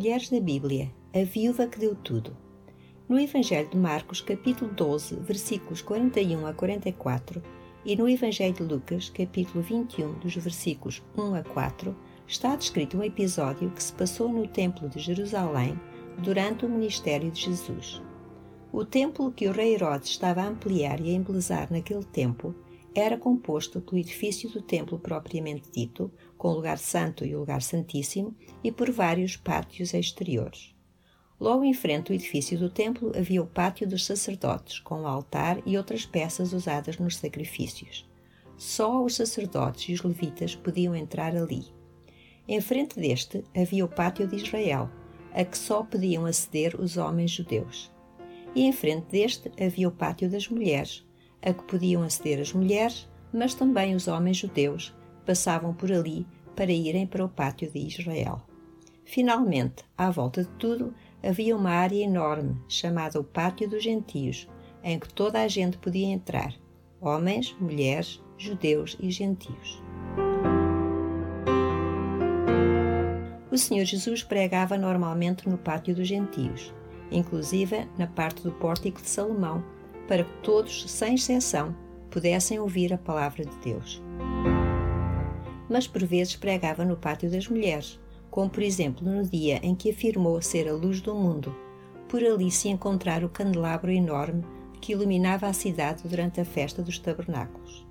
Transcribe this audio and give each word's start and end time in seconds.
Mulheres 0.00 0.30
da 0.30 0.40
Bíblia, 0.40 0.90
a 1.14 1.22
viúva 1.24 1.66
que 1.66 1.78
deu 1.78 1.94
tudo. 1.94 2.34
No 3.06 3.20
Evangelho 3.20 3.68
de 3.68 3.76
Marcos, 3.76 4.22
capítulo 4.22 4.72
12, 4.72 5.16
versículos 5.16 5.82
41 5.82 6.46
a 6.46 6.54
44, 6.54 7.42
e 7.84 7.94
no 7.94 8.08
Evangelho 8.08 8.54
de 8.54 8.62
Lucas, 8.62 9.10
capítulo 9.10 9.62
21, 9.62 10.14
dos 10.14 10.34
versículos 10.36 11.02
1 11.18 11.34
a 11.34 11.42
4, 11.42 11.94
está 12.26 12.56
descrito 12.56 12.96
um 12.96 13.04
episódio 13.04 13.70
que 13.72 13.82
se 13.82 13.92
passou 13.92 14.30
no 14.30 14.48
Templo 14.48 14.88
de 14.88 15.00
Jerusalém 15.00 15.78
durante 16.16 16.64
o 16.64 16.68
ministério 16.70 17.30
de 17.30 17.42
Jesus. 17.42 18.00
O 18.72 18.86
templo 18.86 19.30
que 19.30 19.48
o 19.48 19.52
rei 19.52 19.74
Herodes 19.74 20.08
estava 20.08 20.40
a 20.40 20.48
ampliar 20.48 20.98
e 20.98 21.10
a 21.10 21.12
embelezar 21.12 21.70
naquele 21.70 22.04
tempo 22.04 22.54
era 22.94 23.16
composto 23.16 23.80
pelo 23.80 23.98
edifício 23.98 24.50
do 24.50 24.60
templo 24.60 24.98
propriamente 24.98 25.70
dito, 25.70 26.10
com 26.36 26.48
o 26.48 26.54
lugar 26.54 26.78
santo 26.78 27.24
e 27.24 27.34
o 27.34 27.40
lugar 27.40 27.62
santíssimo, 27.62 28.34
e 28.64 28.72
por 28.72 28.90
vários 28.90 29.36
pátios 29.36 29.94
exteriores. 29.94 30.74
Logo 31.38 31.64
em 31.64 31.72
frente 31.72 32.10
ao 32.12 32.14
edifício 32.14 32.58
do 32.58 32.68
templo 32.68 33.12
havia 33.16 33.42
o 33.42 33.46
pátio 33.46 33.88
dos 33.88 34.04
sacerdotes, 34.04 34.78
com 34.80 35.02
o 35.02 35.06
altar 35.06 35.62
e 35.64 35.76
outras 35.78 36.04
peças 36.04 36.52
usadas 36.52 36.98
nos 36.98 37.16
sacrifícios. 37.16 38.08
Só 38.58 39.02
os 39.02 39.14
sacerdotes 39.16 39.88
e 39.88 39.94
os 39.94 40.02
levitas 40.02 40.54
podiam 40.54 40.94
entrar 40.94 41.34
ali. 41.34 41.64
Em 42.46 42.60
frente 42.60 43.00
deste 43.00 43.42
havia 43.56 43.84
o 43.84 43.88
pátio 43.88 44.26
de 44.26 44.36
Israel, 44.36 44.90
a 45.32 45.44
que 45.44 45.56
só 45.56 45.82
podiam 45.82 46.26
aceder 46.26 46.78
os 46.78 46.96
homens 46.96 47.30
judeus. 47.30 47.90
E 48.54 48.62
em 48.62 48.72
frente 48.72 49.06
deste 49.06 49.50
havia 49.58 49.88
o 49.88 49.92
pátio 49.92 50.28
das 50.28 50.48
mulheres, 50.48 51.06
a 51.42 51.52
que 51.52 51.64
podiam 51.64 52.02
aceder 52.02 52.40
as 52.40 52.52
mulheres, 52.52 53.08
mas 53.32 53.54
também 53.54 53.94
os 53.94 54.08
homens 54.08 54.36
judeus 54.36 54.94
passavam 55.24 55.72
por 55.72 55.90
ali 55.92 56.26
para 56.54 56.72
irem 56.72 57.06
para 57.06 57.24
o 57.24 57.28
pátio 57.28 57.70
de 57.70 57.78
Israel. 57.78 58.42
Finalmente, 59.04 59.84
à 59.96 60.10
volta 60.10 60.44
de 60.44 60.50
tudo, 60.50 60.94
havia 61.22 61.56
uma 61.56 61.70
área 61.70 62.04
enorme, 62.04 62.56
chamada 62.68 63.18
o 63.18 63.24
Pátio 63.24 63.68
dos 63.68 63.82
Gentios, 63.82 64.48
em 64.82 64.98
que 64.98 65.12
toda 65.12 65.40
a 65.40 65.48
gente 65.48 65.78
podia 65.78 66.06
entrar: 66.06 66.54
homens, 67.00 67.56
mulheres, 67.60 68.22
judeus 68.38 68.96
e 69.00 69.10
gentios. 69.10 69.82
O 73.50 73.58
Senhor 73.58 73.84
Jesus 73.84 74.22
pregava 74.22 74.78
normalmente 74.78 75.48
no 75.48 75.58
Pátio 75.58 75.94
dos 75.94 76.06
Gentios, 76.06 76.72
inclusive 77.10 77.88
na 77.98 78.06
parte 78.06 78.42
do 78.42 78.52
Pórtico 78.52 79.02
de 79.02 79.08
Salomão, 79.08 79.64
para 80.10 80.24
que 80.24 80.32
todos, 80.42 80.90
sem 80.90 81.14
exceção, 81.14 81.72
pudessem 82.10 82.58
ouvir 82.58 82.92
a 82.92 82.98
palavra 82.98 83.44
de 83.44 83.56
Deus. 83.58 84.02
Mas 85.68 85.86
por 85.86 86.04
vezes 86.04 86.34
pregava 86.34 86.84
no 86.84 86.96
Pátio 86.96 87.30
das 87.30 87.46
Mulheres, 87.46 87.96
como 88.28 88.50
por 88.50 88.60
exemplo 88.60 89.08
no 89.08 89.22
dia 89.22 89.60
em 89.62 89.72
que 89.72 89.88
afirmou 89.88 90.42
ser 90.42 90.68
a 90.68 90.72
luz 90.72 91.00
do 91.00 91.14
mundo, 91.14 91.54
por 92.08 92.24
ali 92.24 92.50
se 92.50 92.68
encontrar 92.68 93.22
o 93.22 93.28
candelabro 93.28 93.92
enorme 93.92 94.44
que 94.80 94.94
iluminava 94.94 95.46
a 95.46 95.52
cidade 95.52 96.02
durante 96.02 96.40
a 96.40 96.44
festa 96.44 96.82
dos 96.82 96.98
tabernáculos. 96.98 97.86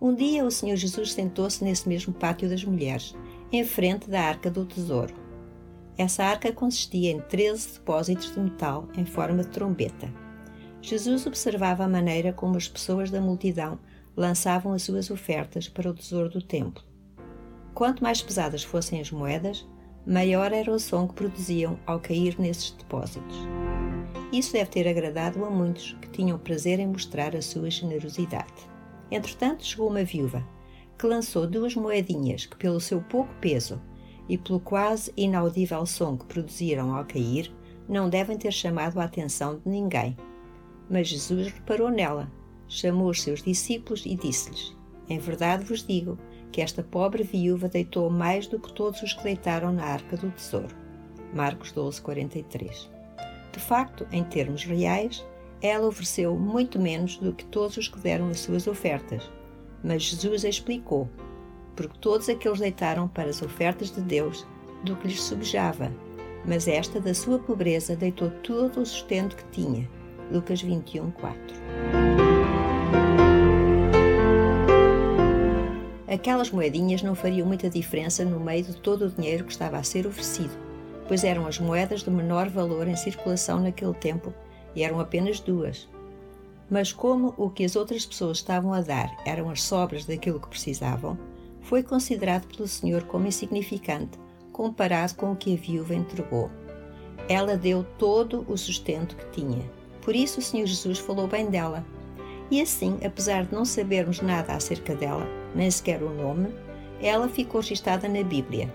Um 0.00 0.12
dia 0.12 0.44
o 0.44 0.50
Senhor 0.50 0.74
Jesus 0.74 1.12
sentou-se 1.12 1.62
nesse 1.62 1.88
mesmo 1.88 2.12
pátio 2.12 2.48
das 2.48 2.64
mulheres, 2.64 3.14
em 3.52 3.64
frente 3.64 4.10
da 4.10 4.20
arca 4.20 4.50
do 4.50 4.66
tesouro. 4.66 5.14
Essa 5.96 6.24
arca 6.24 6.52
consistia 6.52 7.12
em 7.12 7.20
treze 7.20 7.74
depósitos 7.74 8.34
de 8.34 8.40
metal 8.40 8.88
em 8.96 9.04
forma 9.04 9.44
de 9.44 9.50
trombeta. 9.50 10.31
Jesus 10.82 11.26
observava 11.26 11.84
a 11.84 11.88
maneira 11.88 12.32
como 12.32 12.56
as 12.56 12.66
pessoas 12.66 13.08
da 13.08 13.20
multidão 13.20 13.78
lançavam 14.16 14.72
as 14.72 14.82
suas 14.82 15.10
ofertas 15.10 15.68
para 15.68 15.88
o 15.88 15.94
tesouro 15.94 16.28
do 16.28 16.42
templo. 16.42 16.82
Quanto 17.72 18.02
mais 18.02 18.20
pesadas 18.20 18.64
fossem 18.64 19.00
as 19.00 19.10
moedas, 19.12 19.66
maior 20.04 20.52
era 20.52 20.70
o 20.70 20.80
som 20.80 21.06
que 21.06 21.14
produziam 21.14 21.78
ao 21.86 22.00
cair 22.00 22.38
nesses 22.38 22.72
depósitos. 22.72 23.36
Isso 24.32 24.52
deve 24.52 24.70
ter 24.70 24.88
agradado 24.88 25.44
a 25.44 25.50
muitos 25.50 25.96
que 26.02 26.08
tinham 26.10 26.36
prazer 26.36 26.80
em 26.80 26.88
mostrar 26.88 27.36
a 27.36 27.40
sua 27.40 27.70
generosidade. 27.70 28.52
Entretanto, 29.08 29.64
chegou 29.64 29.88
uma 29.88 30.02
viúva 30.02 30.44
que 30.98 31.06
lançou 31.06 31.46
duas 31.46 31.76
moedinhas 31.76 32.46
que, 32.46 32.56
pelo 32.56 32.80
seu 32.80 33.00
pouco 33.00 33.32
peso 33.40 33.80
e 34.28 34.36
pelo 34.36 34.58
quase 34.58 35.12
inaudível 35.16 35.86
som 35.86 36.16
que 36.16 36.26
produziram 36.26 36.94
ao 36.94 37.04
cair, 37.04 37.54
não 37.88 38.08
devem 38.08 38.36
ter 38.36 38.52
chamado 38.52 38.98
a 38.98 39.04
atenção 39.04 39.58
de 39.58 39.68
ninguém. 39.70 40.16
Mas 40.92 41.08
Jesus 41.08 41.46
reparou 41.46 41.88
nela, 41.88 42.30
chamou 42.68 43.08
os 43.08 43.22
seus 43.22 43.42
discípulos 43.42 44.04
e 44.04 44.14
disse-lhes: 44.14 44.76
Em 45.08 45.18
verdade 45.18 45.64
vos 45.64 45.82
digo 45.82 46.18
que 46.52 46.60
esta 46.60 46.82
pobre 46.82 47.22
viúva 47.22 47.66
deitou 47.66 48.10
mais 48.10 48.46
do 48.46 48.60
que 48.60 48.70
todos 48.74 49.02
os 49.02 49.14
que 49.14 49.22
deitaram 49.22 49.72
na 49.72 49.84
arca 49.84 50.18
do 50.18 50.30
tesouro. 50.30 50.76
Marcos 51.32 51.72
12, 51.72 52.02
43. 52.02 52.90
De 53.52 53.58
facto, 53.58 54.06
em 54.12 54.22
termos 54.22 54.64
reais, 54.64 55.24
ela 55.62 55.88
ofereceu 55.88 56.36
muito 56.36 56.78
menos 56.78 57.16
do 57.16 57.32
que 57.32 57.46
todos 57.46 57.78
os 57.78 57.88
que 57.88 57.98
deram 57.98 58.28
as 58.28 58.40
suas 58.40 58.66
ofertas. 58.66 59.30
Mas 59.82 60.02
Jesus 60.02 60.44
explicou, 60.44 61.08
porque 61.74 61.98
todos 62.00 62.28
aqueles 62.28 62.60
deitaram 62.60 63.08
para 63.08 63.30
as 63.30 63.40
ofertas 63.40 63.90
de 63.90 64.02
Deus 64.02 64.46
do 64.84 64.94
que 64.96 65.08
lhes 65.08 65.22
subjava, 65.22 65.90
mas 66.44 66.68
esta 66.68 67.00
da 67.00 67.14
sua 67.14 67.38
pobreza 67.38 67.96
deitou 67.96 68.30
todo 68.42 68.82
o 68.82 68.84
sustento 68.84 69.36
que 69.36 69.44
tinha. 69.50 69.88
Lucas 70.32 70.62
21, 70.62 71.10
4. 71.10 71.38
Aquelas 76.08 76.50
moedinhas 76.50 77.02
não 77.02 77.14
fariam 77.14 77.46
muita 77.46 77.68
diferença 77.68 78.24
no 78.24 78.40
meio 78.40 78.64
de 78.64 78.76
todo 78.76 79.06
o 79.06 79.10
dinheiro 79.10 79.44
que 79.44 79.52
estava 79.52 79.76
a 79.76 79.82
ser 79.82 80.06
oferecido, 80.06 80.56
pois 81.06 81.22
eram 81.22 81.46
as 81.46 81.58
moedas 81.58 82.02
de 82.02 82.10
menor 82.10 82.48
valor 82.48 82.88
em 82.88 82.96
circulação 82.96 83.60
naquele 83.60 83.92
tempo 83.92 84.32
e 84.74 84.82
eram 84.82 85.00
apenas 85.00 85.38
duas. 85.38 85.86
Mas 86.70 86.92
como 86.92 87.34
o 87.36 87.50
que 87.50 87.64
as 87.64 87.76
outras 87.76 88.06
pessoas 88.06 88.38
estavam 88.38 88.72
a 88.72 88.80
dar 88.80 89.14
eram 89.26 89.50
as 89.50 89.62
sobras 89.62 90.06
daquilo 90.06 90.40
que 90.40 90.48
precisavam, 90.48 91.18
foi 91.60 91.82
considerado 91.82 92.46
pelo 92.46 92.66
Senhor 92.66 93.02
como 93.02 93.26
insignificante 93.26 94.18
comparado 94.50 95.14
com 95.14 95.32
o 95.32 95.36
que 95.36 95.52
a 95.52 95.56
viúva 95.56 95.94
entregou. 95.94 96.50
Ela 97.28 97.56
deu 97.56 97.84
todo 97.98 98.46
o 98.48 98.56
sustento 98.56 99.14
que 99.16 99.30
tinha. 99.30 99.81
Por 100.02 100.14
isso 100.14 100.40
o 100.40 100.42
Senhor 100.42 100.66
Jesus 100.66 100.98
falou 100.98 101.26
bem 101.26 101.48
dela. 101.48 101.84
E 102.50 102.60
assim, 102.60 102.98
apesar 103.04 103.46
de 103.46 103.54
não 103.54 103.64
sabermos 103.64 104.20
nada 104.20 104.52
acerca 104.52 104.94
dela, 104.94 105.26
nem 105.54 105.70
sequer 105.70 106.02
o 106.02 106.12
nome, 106.12 106.52
ela 107.00 107.28
ficou 107.28 107.60
registada 107.60 108.08
na 108.08 108.22
Bíblia. 108.22 108.72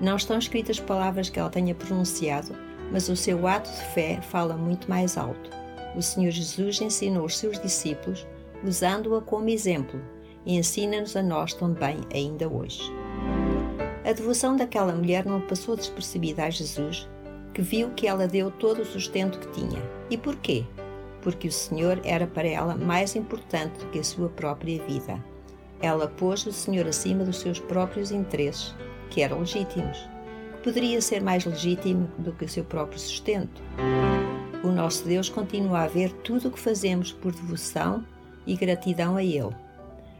Não 0.00 0.16
estão 0.16 0.38
escritas 0.38 0.80
palavras 0.80 1.30
que 1.30 1.38
ela 1.38 1.50
tenha 1.50 1.74
pronunciado, 1.74 2.56
mas 2.90 3.08
o 3.08 3.16
seu 3.16 3.46
ato 3.46 3.70
de 3.70 3.84
fé 3.94 4.20
fala 4.20 4.56
muito 4.56 4.90
mais 4.90 5.16
alto. 5.16 5.50
O 5.96 6.02
Senhor 6.02 6.30
Jesus 6.30 6.80
ensinou 6.80 7.26
os 7.26 7.38
seus 7.38 7.60
discípulos 7.60 8.26
usando-a 8.64 9.20
como 9.20 9.48
exemplo 9.48 10.00
e 10.44 10.56
ensina-nos 10.56 11.16
a 11.16 11.22
nós 11.22 11.54
também 11.54 12.00
ainda 12.12 12.48
hoje. 12.48 12.82
A 14.04 14.12
devoção 14.12 14.56
daquela 14.56 14.94
mulher 14.94 15.24
não 15.24 15.40
passou 15.40 15.76
despercebida 15.76 16.44
a 16.44 16.50
Jesus, 16.50 17.08
que 17.54 17.62
viu 17.62 17.90
que 17.90 18.08
ela 18.08 18.26
deu 18.26 18.50
todo 18.50 18.82
o 18.82 18.84
sustento 18.84 19.38
que 19.38 19.60
tinha. 19.60 19.80
E 20.10 20.18
porquê? 20.18 20.64
Porque 21.22 21.46
o 21.46 21.52
Senhor 21.52 22.00
era 22.04 22.26
para 22.26 22.48
ela 22.48 22.74
mais 22.74 23.14
importante 23.14 23.78
do 23.78 23.86
que 23.90 24.00
a 24.00 24.04
sua 24.04 24.28
própria 24.28 24.82
vida. 24.82 25.24
Ela 25.80 26.08
pôs 26.08 26.44
o 26.46 26.52
Senhor 26.52 26.86
acima 26.86 27.24
dos 27.24 27.38
seus 27.38 27.60
próprios 27.60 28.10
interesses, 28.10 28.74
que 29.08 29.22
eram 29.22 29.40
legítimos. 29.40 29.98
Que 30.56 30.64
poderia 30.64 31.00
ser 31.00 31.22
mais 31.22 31.44
legítimo 31.44 32.10
do 32.18 32.32
que 32.32 32.44
o 32.44 32.48
seu 32.48 32.64
próprio 32.64 32.98
sustento? 32.98 33.62
O 34.64 34.68
nosso 34.68 35.06
Deus 35.06 35.28
continua 35.28 35.82
a 35.82 35.88
ver 35.88 36.10
tudo 36.24 36.48
o 36.48 36.50
que 36.50 36.58
fazemos 36.58 37.12
por 37.12 37.32
devoção 37.32 38.04
e 38.46 38.56
gratidão 38.56 39.16
a 39.16 39.22
Ele. 39.22 39.54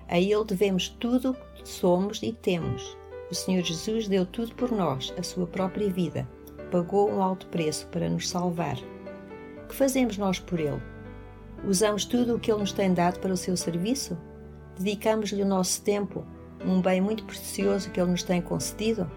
A 0.08 0.18
Ele 0.18 0.44
devemos 0.44 0.88
tudo 0.88 1.30
o 1.30 1.34
que 1.34 1.68
somos 1.68 2.22
e 2.22 2.32
temos. 2.32 2.96
O 3.30 3.34
Senhor 3.34 3.62
Jesus 3.64 4.06
deu 4.06 4.24
tudo 4.26 4.54
por 4.54 4.70
nós, 4.70 5.12
a 5.18 5.22
sua 5.22 5.46
própria 5.46 5.88
vida, 5.88 6.28
pagou 6.70 7.10
um 7.10 7.22
alto 7.22 7.46
preço 7.46 7.86
para 7.88 8.08
nos 8.08 8.28
salvar. 8.28 8.76
O 9.64 9.68
que 9.68 9.74
fazemos 9.74 10.18
nós 10.18 10.38
por 10.38 10.60
Ele? 10.60 10.82
Usamos 11.66 12.04
tudo 12.04 12.34
o 12.34 12.38
que 12.38 12.50
Ele 12.50 12.60
nos 12.60 12.72
tem 12.72 12.92
dado 12.92 13.20
para 13.20 13.32
o 13.32 13.36
seu 13.36 13.56
serviço? 13.56 14.16
Dedicamos-lhe 14.78 15.42
o 15.42 15.46
nosso 15.46 15.82
tempo, 15.82 16.24
um 16.64 16.80
bem 16.80 17.00
muito 17.00 17.24
precioso 17.24 17.90
que 17.90 18.00
Ele 18.00 18.10
nos 18.10 18.22
tem 18.22 18.42
concedido? 18.42 19.10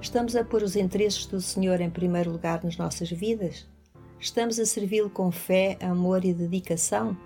Estamos 0.00 0.34
a 0.34 0.42
pôr 0.42 0.62
os 0.62 0.74
interesses 0.74 1.26
do 1.26 1.40
Senhor 1.40 1.80
em 1.80 1.88
primeiro 1.90 2.32
lugar 2.32 2.64
nas 2.64 2.76
nossas 2.76 3.10
vidas? 3.10 3.68
Estamos 4.18 4.58
a 4.58 4.66
servi-lo 4.66 5.10
com 5.10 5.30
fé, 5.30 5.76
amor 5.80 6.24
e 6.24 6.32
dedicação? 6.34 7.16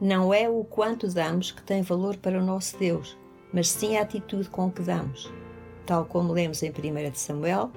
Não 0.00 0.32
é 0.32 0.48
o 0.48 0.64
quanto 0.64 1.08
damos 1.08 1.50
que 1.50 1.62
tem 1.62 1.82
valor 1.82 2.16
para 2.16 2.38
o 2.38 2.44
nosso 2.44 2.78
Deus, 2.78 3.18
mas 3.52 3.68
sim 3.68 3.96
a 3.96 4.02
atitude 4.02 4.48
com 4.48 4.70
que 4.70 4.82
damos, 4.82 5.32
tal 5.86 6.04
como 6.04 6.32
lemos 6.32 6.62
em 6.62 6.70
1 6.70 6.74
Samuel 7.14 7.70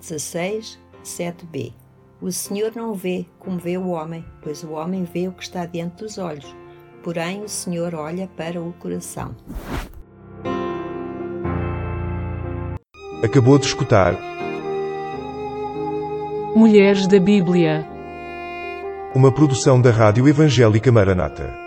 16, 0.00 0.78
7b. 1.04 1.72
O 2.20 2.30
Senhor 2.30 2.72
não 2.74 2.92
vê 2.94 3.26
como 3.38 3.58
vê 3.58 3.78
o 3.78 3.88
homem, 3.88 4.24
pois 4.42 4.62
o 4.64 4.72
homem 4.72 5.04
vê 5.04 5.28
o 5.28 5.32
que 5.32 5.42
está 5.42 5.64
diante 5.64 6.02
dos 6.02 6.18
olhos, 6.18 6.54
porém 7.02 7.42
o 7.42 7.48
Senhor 7.48 7.94
olha 7.94 8.28
para 8.36 8.60
o 8.60 8.72
coração. 8.74 9.34
Acabou 13.22 13.58
de 13.58 13.66
escutar 13.66 14.14
Mulheres 16.54 17.06
da 17.06 17.20
Bíblia. 17.20 17.86
uma 19.14 19.32
produção 19.32 19.80
da 19.80 19.90
Rádio 19.90 20.28
Evangélica 20.28 20.90
Maranata. 20.90 21.59